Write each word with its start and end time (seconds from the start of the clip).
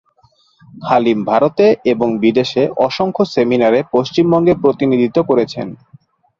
হালিম 0.83 1.19
ভারতে 1.25 1.65
এবং 1.93 2.09
বিদেশে 2.23 2.63
অসংখ্য 2.87 3.23
সেমিনারে 3.33 3.79
পশ্চিমবঙ্গের 3.93 4.57
প্রতিনিধিত্ব 4.63 5.17
করেছেন। 5.29 5.67